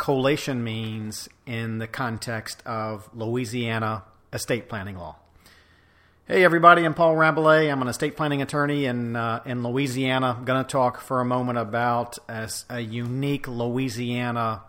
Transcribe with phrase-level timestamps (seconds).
[0.00, 5.16] collation means in the context of Louisiana estate planning law.
[6.26, 7.70] Hey, everybody, I'm Paul Rabalais.
[7.70, 10.36] I'm an estate planning attorney in, uh, in Louisiana.
[10.38, 14.62] I'm going to talk for a moment about a, a unique Louisiana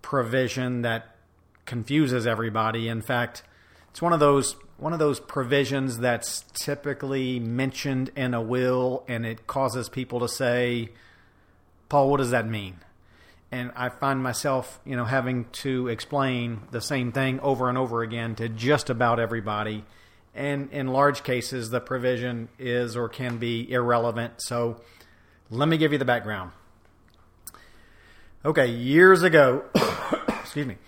[0.00, 1.16] provision that
[1.66, 2.86] confuses everybody.
[2.86, 3.42] In fact,
[3.90, 9.26] it's one of those one of those provisions that's typically mentioned in a will and
[9.26, 10.90] it causes people to say,
[11.88, 12.76] Paul, what does that mean?
[13.52, 18.02] And I find myself, you know, having to explain the same thing over and over
[18.02, 19.84] again to just about everybody.
[20.34, 24.32] And in large cases, the provision is or can be irrelevant.
[24.38, 24.80] So
[25.50, 26.52] let me give you the background.
[28.42, 29.64] Okay, years ago,
[30.40, 30.78] excuse me,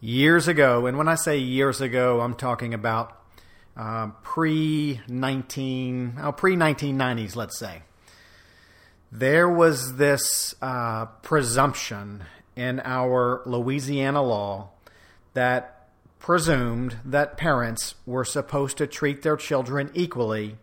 [0.00, 3.20] years ago, and when I say years ago, I'm talking about
[3.76, 7.82] uh, pre 19, oh, pre 1990s, let's say
[9.10, 14.70] there was this uh, presumption in our Louisiana law
[15.34, 20.56] that presumed that parents were supposed to treat their children equally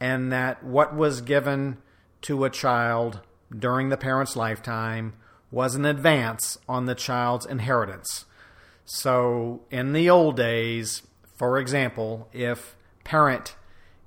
[0.00, 1.76] and that what was given
[2.22, 3.20] to a child
[3.56, 5.12] during the parent's lifetime
[5.50, 8.24] was an advance on the child's inheritance.
[8.84, 11.02] So, in the old days,
[11.34, 13.54] for example, if parent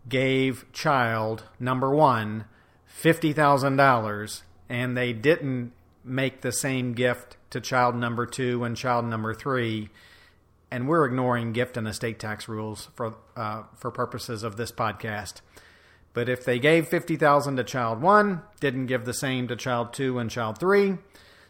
[0.08, 2.46] gave child number one
[2.90, 5.74] $50,000 and they didn't
[6.04, 9.90] make the same gift to child number two and child number three,
[10.72, 15.42] and we're ignoring gift and estate tax rules for uh, for purposes of this podcast.
[16.14, 19.94] But if they gave fifty thousand to child one, didn't give the same to child
[19.94, 20.96] two and child three,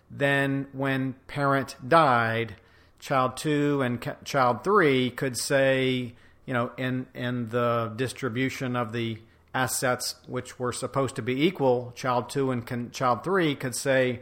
[0.09, 2.55] then when parent died,
[2.99, 6.13] child two and ca- child three could say,
[6.45, 9.19] you know, in in the distribution of the
[9.53, 14.21] assets which were supposed to be equal, child two and con- child three could say,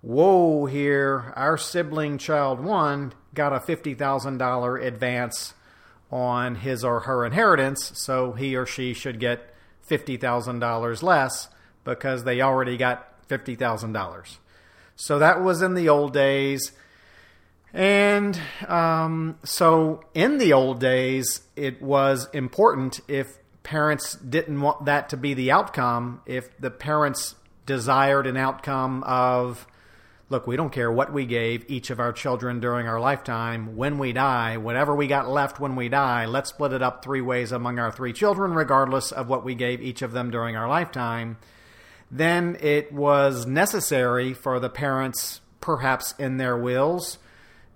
[0.00, 5.54] Whoa, here, our sibling child one got a $50,000 advance
[6.10, 9.54] on his or her inheritance, so he or she should get
[9.88, 11.48] $50,000 less
[11.84, 14.36] because they already got $50,000.
[14.96, 16.72] So that was in the old days.
[17.72, 25.10] And um, so in the old days, it was important if parents didn't want that
[25.10, 27.34] to be the outcome, if the parents
[27.66, 29.66] desired an outcome of,
[30.28, 33.98] look, we don't care what we gave each of our children during our lifetime, when
[33.98, 37.52] we die, whatever we got left when we die, let's split it up three ways
[37.52, 41.36] among our three children, regardless of what we gave each of them during our lifetime,
[42.10, 47.18] then it was necessary for the parents, perhaps in their wills,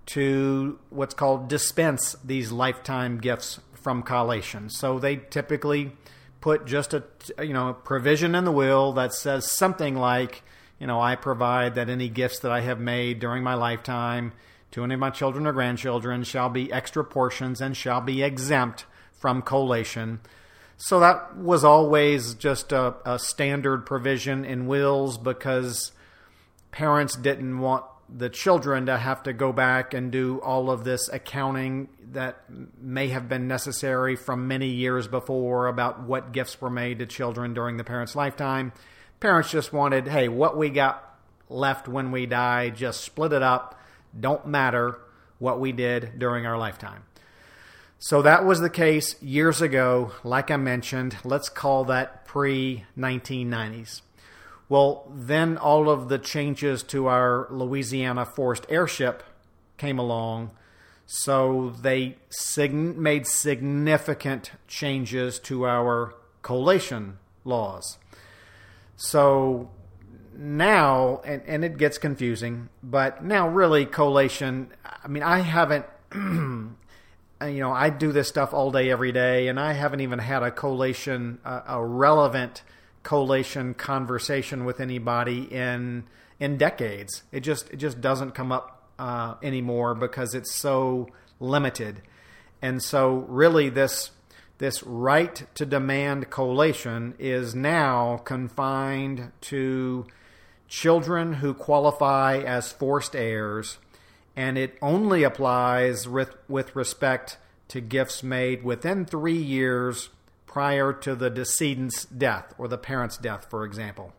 [0.07, 4.69] to what's called dispense these lifetime gifts from collation.
[4.69, 5.93] So they typically
[6.41, 7.05] put just a
[7.41, 10.43] you know provision in the will that says something like,
[10.81, 14.33] you know, I provide that any gifts that I have made during my lifetime
[14.73, 18.87] to any of my children or grandchildren shall be extra portions and shall be exempt
[19.13, 20.19] from collation.
[20.77, 25.93] So that was always just a, a standard provision in wills because
[26.73, 31.09] parents didn't want the children to have to go back and do all of this
[31.09, 32.45] accounting that
[32.81, 37.55] may have been necessary from many years before about what gifts were made to children
[37.55, 38.73] during the parent's lifetime.
[39.21, 41.19] Parents just wanted, hey, what we got
[41.49, 43.81] left when we die, just split it up.
[44.19, 44.99] Don't matter
[45.39, 47.03] what we did during our lifetime.
[47.99, 50.13] So that was the case years ago.
[50.23, 54.03] Like I mentioned, let's call that pre 1990s.
[54.69, 59.23] Well, then all of the changes to our Louisiana forced heirship
[59.79, 60.51] came along.
[61.07, 67.99] So they sig- made significant changes to our collation laws.
[68.97, 69.71] So
[70.37, 74.73] now, and, and it gets confusing, but now really collation,
[75.03, 76.75] I mean, I haven't, you
[77.41, 80.51] know, I do this stuff all day, every day, and I haven't even had a
[80.51, 82.63] collation, a relevant
[83.03, 86.03] collation conversation with anybody in
[86.41, 87.23] in decades.
[87.31, 91.09] It just it just doesn't come up uh, anymore because it's so
[91.41, 92.03] limited.
[92.63, 94.11] And so really this
[94.59, 100.07] this right to demand collation is now confined to
[100.67, 103.77] children who qualify as forced heirs
[104.37, 107.39] and it only applies with, with respect
[107.69, 110.11] to gifts made within three years
[110.47, 114.13] prior to the decedent's death or the parent's death, for example.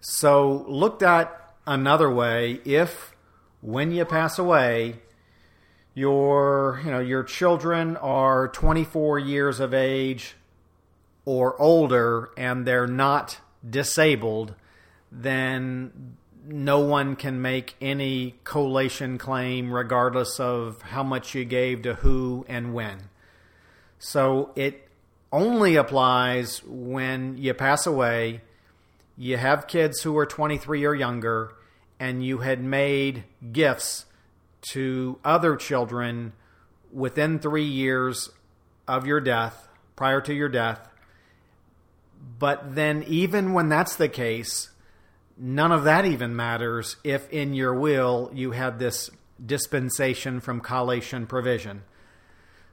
[0.00, 3.14] So, looked at another way, if
[3.60, 5.00] when you pass away,
[5.94, 10.34] your you know your children are 24 years of age
[11.24, 13.38] or older and they're not
[13.68, 14.54] disabled,
[15.10, 16.16] then
[16.46, 22.44] no one can make any collation claim regardless of how much you gave to who
[22.48, 23.08] and when.
[23.98, 24.88] So it
[25.32, 28.42] only applies when you pass away,
[29.16, 31.54] you have kids who are 23 or younger,
[32.00, 34.06] and you had made gifts
[34.72, 36.32] to other children
[36.92, 38.30] within three years
[38.88, 40.88] of your death, prior to your death.
[42.38, 44.70] But then, even when that's the case,
[45.36, 49.10] none of that even matters if in your will you had this
[49.44, 51.82] dispensation from collation provision.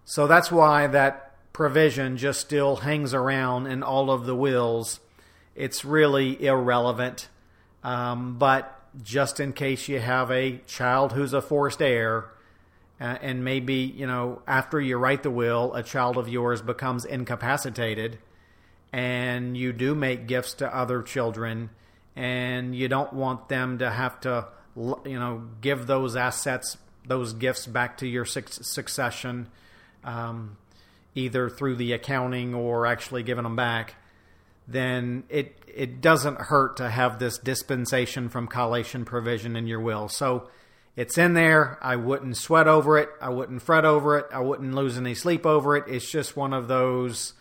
[0.06, 5.00] So that's why that provision just still hangs around in all of the wills.
[5.56, 7.30] It's really irrelevant.
[7.84, 12.32] Um, but just in case you have a child who's a forced heir,
[13.00, 17.04] uh, and maybe, you know, after you write the will, a child of yours becomes
[17.04, 18.20] incapacitated,
[18.94, 21.70] and you do make gifts to other children,
[22.16, 26.78] and you don't want them to have to, you know, give those assets,
[27.08, 29.48] those gifts back to your succession,
[30.04, 30.58] um,
[31.16, 33.96] either through the accounting or actually giving them back
[34.68, 40.10] then it it doesn't hurt to have this dispensation from collation provision in your will.
[40.10, 40.50] So
[40.96, 41.80] it's in there.
[41.82, 43.10] I wouldn't sweat over it.
[43.22, 44.26] I wouldn't fret over it.
[44.34, 45.86] I wouldn't lose any sleep over it.
[45.88, 47.34] It's just one of those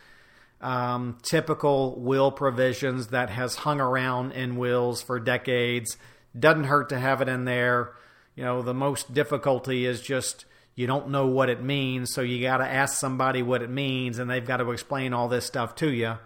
[0.60, 5.96] um, typical will provisions that has hung around in wills for decades.
[6.38, 7.94] Doesn't hurt to have it in there.
[8.36, 10.44] You know, the most difficulty is just
[10.76, 14.18] you don't know what it means, so you got to ask somebody what it means,
[14.18, 16.16] and they've got to explain all this stuff to you.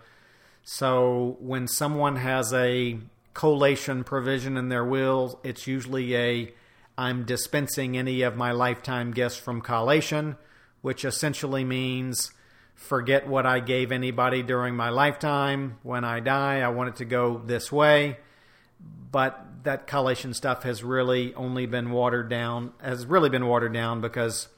[0.64, 2.99] So when someone has a
[3.34, 6.55] collation provision in their will, it's usually a
[6.96, 10.37] I'm dispensing any of my lifetime gifts from collation,
[10.81, 12.32] which essentially means
[12.75, 15.78] forget what I gave anybody during my lifetime.
[15.82, 18.19] When I die, I want it to go this way.
[19.10, 24.00] But that collation stuff has really only been watered down, has really been watered down
[24.00, 24.49] because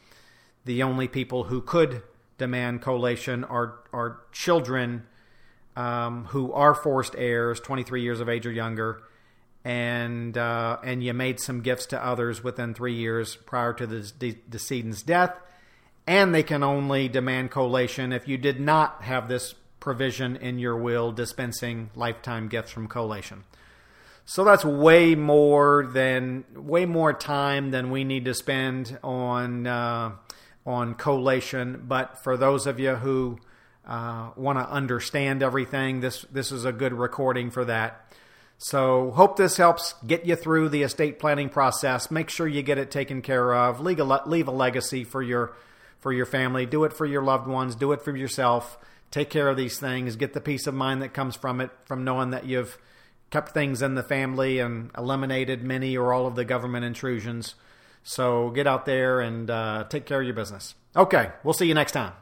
[0.64, 2.02] the only people who could
[2.38, 5.06] demand collation are, are children
[5.76, 9.02] um, who are forced heirs, 23 years of age or younger,
[9.64, 14.12] and uh, and you made some gifts to others within three years prior to the
[14.19, 15.37] de- decedent's death,
[16.06, 20.76] and they can only demand collation if you did not have this provision in your
[20.76, 23.44] will dispensing lifetime gifts from collation.
[24.25, 30.12] So that's way more than way more time than we need to spend on uh,
[30.64, 31.84] on collation.
[31.87, 33.38] But for those of you who
[33.87, 38.03] uh, want to understand everything, this this is a good recording for that.
[38.59, 42.11] So hope this helps get you through the estate planning process.
[42.11, 43.81] Make sure you get it taken care of.
[43.81, 45.55] Leave a, leave a legacy for your
[45.99, 46.67] for your family.
[46.67, 47.75] Do it for your loved ones.
[47.75, 48.79] Do it for yourself.
[49.11, 50.17] Take care of these things.
[50.17, 52.79] Get the peace of mind that comes from it, from knowing that you've
[53.31, 57.55] kept things in the family and eliminated many or all of the government intrusions.
[58.02, 60.75] So get out there and uh, take care of your business.
[60.95, 62.12] Okay, we'll see you next time.